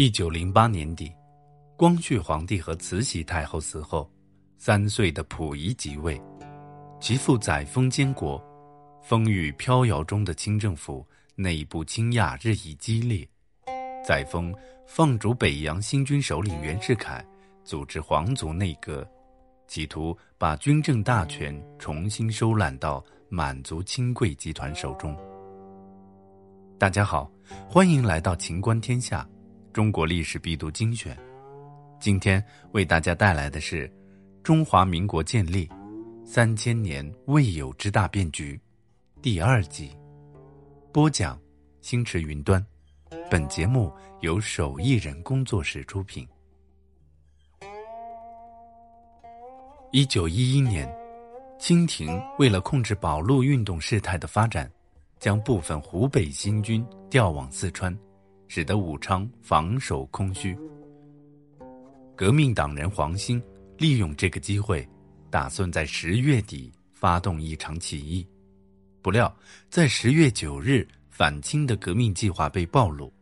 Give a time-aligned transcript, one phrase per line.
[0.00, 1.12] 一九零八年底，
[1.76, 4.08] 光绪皇帝和慈禧太后死后，
[4.56, 6.22] 三岁的溥仪即位，
[7.00, 8.40] 其父载沣监国，
[9.02, 13.28] 风雨飘摇中的清政府内部倾轧日益激烈。
[14.06, 14.54] 载沣
[14.86, 17.26] 放逐北洋新军首领袁世凯，
[17.64, 19.04] 组织皇族内阁，
[19.66, 25.12] 企图把军政大权重新收揽到满族亲贵集团手中。
[26.78, 27.28] 大家好，
[27.68, 29.28] 欢迎来到秦观天下。
[29.78, 31.16] 中国历史必读精选，
[32.00, 33.88] 今天为大家带来的是
[34.42, 35.68] 《中华民国建立
[36.24, 38.60] 三千年未有之大变局》
[39.22, 39.96] 第二集。
[40.92, 41.40] 播讲：
[41.80, 42.60] 星驰云端。
[43.30, 46.26] 本节目由手艺人工作室出品。
[49.92, 50.92] 一九一一年，
[51.56, 54.68] 清廷为了控制保路运动事态的发展，
[55.20, 57.96] 将部分湖北新军调往四川。
[58.48, 60.58] 使得武昌防守空虚。
[62.16, 63.40] 革命党人黄兴
[63.76, 64.86] 利用这个机会，
[65.30, 68.26] 打算在十月底发动一场起义。
[69.00, 69.32] 不料，
[69.70, 73.12] 在十月九日反清的革命计划被暴露，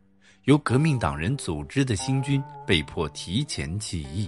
[0.45, 4.27] 由革命党人组织的新军被迫提前起义，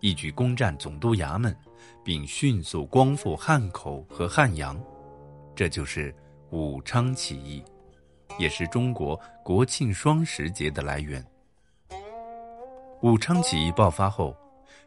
[0.00, 1.56] 一举攻占总督衙门，
[2.02, 4.78] 并迅速光复汉口和汉阳。
[5.54, 6.12] 这就是
[6.50, 7.62] 武昌起义。
[8.38, 11.24] 也是中国国庆双十节的来源。
[13.02, 14.36] 武昌起义爆发后，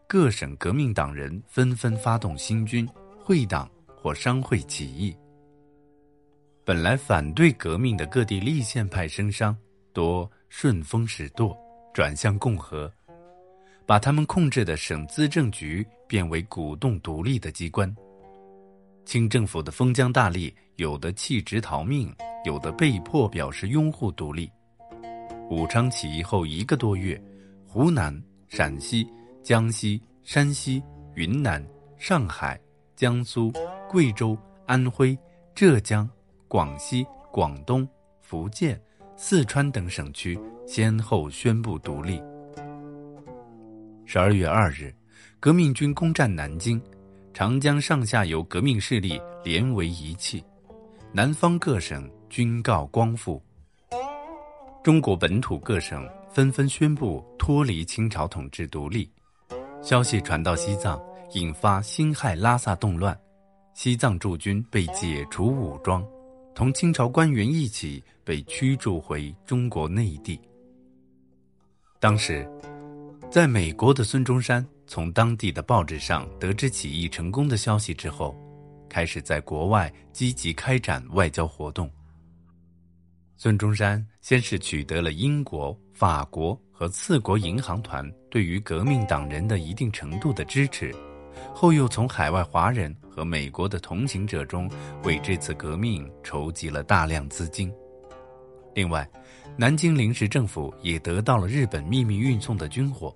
[0.08, 2.88] 各省革命党人纷纷发动新军、
[3.24, 5.16] 会党或商会起义。
[6.64, 9.56] 本来反对革命的各地立宪派绅商，
[9.94, 11.56] 多顺风使舵，
[11.94, 12.92] 转向共和，
[13.86, 17.94] 把他们控制的省资政局变为鼓动独立的机关。
[19.06, 22.14] 清政府的封疆大吏，有的弃职逃命。
[22.46, 24.48] 有的被迫表示拥护独立。
[25.50, 27.20] 武昌起义后一个多月，
[27.66, 28.16] 湖南、
[28.48, 29.08] 陕西、
[29.42, 30.80] 江西、山西、
[31.16, 31.66] 云南、
[31.98, 32.60] 上海、
[32.96, 33.52] 江苏、
[33.90, 34.38] 贵州、
[34.68, 35.18] 安徽、
[35.56, 36.08] 浙江、
[36.48, 37.88] 广西、广东、
[38.22, 38.80] 福建、
[39.16, 42.22] 四川等省区先后宣布独立。
[44.06, 44.94] 十二月二日，
[45.40, 46.80] 革命军攻占南京，
[47.34, 50.44] 长江上下游革命势力连为一气，
[51.14, 52.10] 南方各省。
[52.28, 53.42] 均告光复，
[54.84, 59.10] 中国本土各省纷纷宣布脱离清朝统治独立。
[59.82, 61.02] 消息传到西藏，
[61.32, 63.18] 引发辛亥拉萨动乱，
[63.74, 66.06] 西藏驻军被解除武装，
[66.54, 70.38] 同清朝官员一起被驱逐回中国内地。
[72.02, 72.46] 当时，
[73.32, 78.36] 在美国的孙中山从当地的报纸上得知起义成功的消息之后，
[78.96, 81.92] 开始在国外积极开展外交活动。
[83.36, 90.96] 孙中山先是取得了英国、法国和四国银行团对于革命党人的一定程度的支持，
[91.54, 94.72] 后又从海外华人和美国的同行者中
[95.04, 97.70] 为这次革命筹集了大量资金。
[98.74, 99.06] 另外，
[99.58, 103.14] 南京临时政府也得到了日本秘密运送的军火。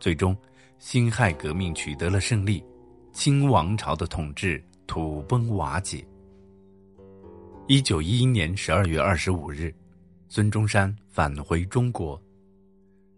[0.00, 0.36] 最终，
[0.80, 2.64] 辛亥革命取得了胜利，
[3.12, 6.06] 清王朝的统治土崩瓦解。
[7.68, 9.74] 一九一一年十二月二十五日，
[10.28, 12.20] 孙中山返回中国。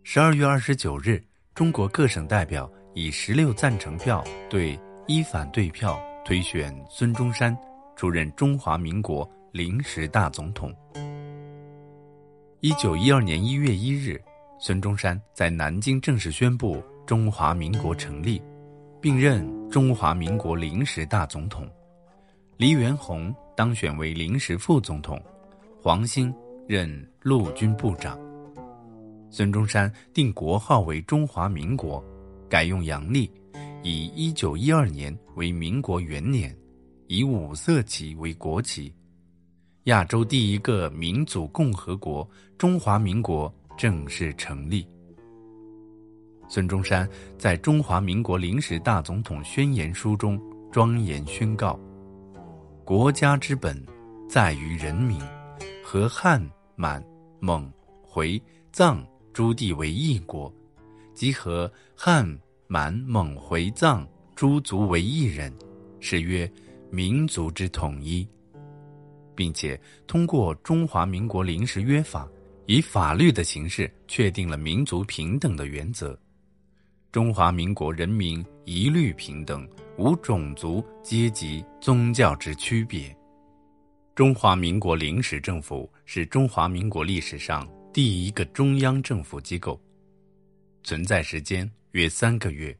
[0.02, 1.22] 十二月二十九日，
[1.54, 7.56] 中国各省代表以十六赞成票对一反对票推选孙中山
[7.96, 10.72] 出任中华民国临时大总统。
[12.60, 14.22] 一九一二年一月一日，
[14.58, 18.40] 孙中山在南京正式宣布中华民国成立，
[19.04, 21.68] 并任中华民国临时大总统。
[22.56, 23.30] 黎元洪。
[23.56, 25.22] 当选为临时副总统，
[25.80, 26.34] 黄兴
[26.66, 28.18] 任陆军部长。
[29.30, 32.02] 孙中山定国号为中华民国，
[32.48, 33.30] 改用阳历，
[33.84, 36.52] 以一九一二年为民国元年，
[37.06, 38.92] 以五色旗为国旗。
[39.84, 42.28] 亚洲第一个民主共和国——
[42.58, 44.84] 中华民国正式成立。
[46.54, 50.40] 孙中山在中华民国临时大总统宣言书中
[50.70, 51.76] 庄严宣告。
[52.84, 53.76] 国家之本，
[54.28, 55.18] 在于人民，
[55.82, 56.40] 和汉、
[56.76, 57.04] 满、
[57.40, 57.68] 蒙、
[58.04, 58.40] 回、
[58.70, 60.54] 藏诸地为一国，
[61.12, 62.24] 即和汉、
[62.68, 65.52] 满、蒙、回、藏诸族为一人，
[65.98, 66.48] 是曰
[66.88, 68.24] 民族之统一，
[69.34, 69.76] 并且
[70.06, 72.28] 通过中华民国临时约法，
[72.66, 76.16] 以法律的形式确定了民族平等的原则，
[77.14, 79.64] 中华民国人民一律平等。
[79.96, 83.16] 无种族、阶级、宗教之区别。
[84.16, 89.80] 中华民国临时政府是中华民国历史上第一个中央政府机构，
[90.82, 92.76] 存在时间约三个月。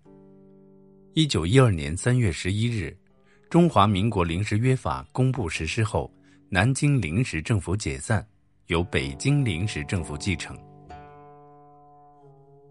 [1.12, 2.86] 一九一二年三月十一日，
[3.48, 6.12] 《中华民国临时约法》公布实施后，
[6.48, 8.26] 南京临时政府解散，
[8.66, 10.58] 由北京临时政府继承。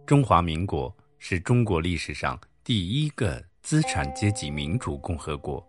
[0.05, 0.93] 中华民国
[1.25, 5.65] 是中国历史上第一个资产阶级民主共和国，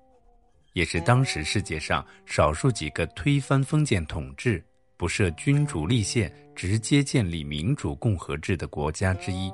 [0.72, 4.60] 也是当时世界上少数几个推翻封建统治、
[4.96, 9.48] 不设君主立宪、直接建立民主共和制的国家之一。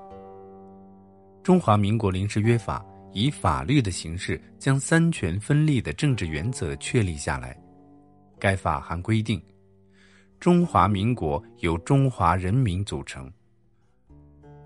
[1.43, 2.82] 中华民国临时约法
[3.12, 7.55] 以法律的形式将三权分立的政治原则确立下来。
[8.38, 9.38] 该法还规定，
[10.38, 13.31] 中华民国由中华人民组成。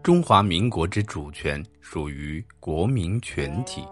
[0.05, 3.83] 中华民国之主权属于国民全体，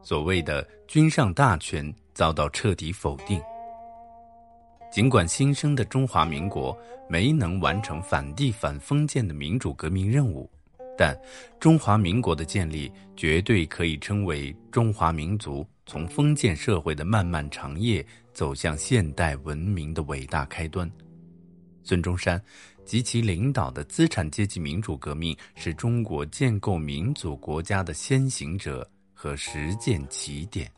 [0.00, 3.42] 所谓的君上大权遭到彻底否定。
[4.92, 6.78] 尽管新生的中华民国
[7.08, 10.48] 没能完成反帝反封建的民主革命任务，
[10.96, 11.18] 但
[11.58, 20.88] 中华民国的建立绝对可以称为中华民族从封建社会的漫漫长夜走向现代文明的伟大开端。
[21.82, 22.40] 孙中山。
[22.84, 30.70] 及其领导的资产阶级民主革命，是中国建构民主国家的先行者和实践起点。